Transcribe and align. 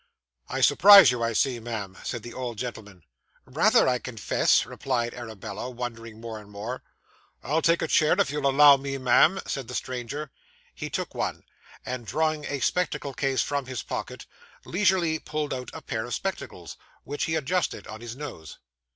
'I 0.49 0.61
surprise 0.61 1.11
you, 1.11 1.21
I 1.21 1.33
see, 1.33 1.59
ma'am,' 1.59 1.95
said 2.03 2.23
the 2.23 2.33
old 2.33 2.57
gentleman. 2.57 3.03
'Rather, 3.45 3.87
I 3.87 3.99
confess,' 3.99 4.65
replied 4.65 5.13
Arabella, 5.13 5.69
wondering 5.69 6.19
more 6.19 6.39
and 6.39 6.49
more. 6.49 6.81
'I'll 7.43 7.61
take 7.61 7.83
a 7.83 7.87
chair, 7.87 8.15
if 8.19 8.31
you'll 8.31 8.49
allow 8.49 8.77
me, 8.77 8.97
ma'am,' 8.97 9.39
said 9.45 9.67
the 9.67 9.75
stranger. 9.75 10.31
He 10.73 10.89
took 10.89 11.13
one; 11.13 11.43
and 11.85 12.07
drawing 12.07 12.45
a 12.45 12.61
spectacle 12.61 13.13
case 13.13 13.43
from 13.43 13.67
his 13.67 13.83
pocket, 13.83 14.25
leisurely 14.65 15.19
pulled 15.19 15.53
out 15.53 15.69
a 15.71 15.83
pair 15.83 16.05
of 16.05 16.15
spectacles, 16.15 16.77
which 17.03 17.25
he 17.25 17.35
adjusted 17.35 17.85
on 17.85 18.01
his 18.01 18.15
nose. 18.15 18.57